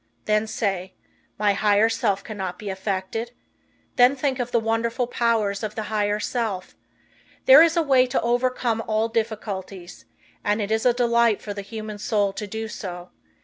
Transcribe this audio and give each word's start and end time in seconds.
Then 0.25 0.47
say: 0.47 0.95
my 1.37 1.53
higher 1.53 1.87
self 1.87 2.23
cannot 2.23 2.57
be 2.57 2.69
affected. 2.71 3.33
Then 3.97 4.15
think 4.15 4.39
of 4.39 4.49
the 4.49 4.59
wonderful 4.59 5.05
powers 5.05 5.61
of 5.61 5.75
the 5.75 5.93
higher 5.93 6.19
self. 6.19 6.75
There 7.45 7.61
is 7.61 7.77
a 7.77 7.83
way 7.83 8.07
to 8.07 8.21
overcome 8.23 8.83
all 8.87 9.09
difficulties, 9.09 10.05
and 10.43 10.59
it 10.59 10.71
is 10.71 10.87
a 10.87 10.93
delight 10.93 11.39
for 11.39 11.53
the 11.53 11.61
human 11.61 11.99
soul 11.99 12.33
to 12.33 12.47
do 12.47 12.67
so. 12.67 13.11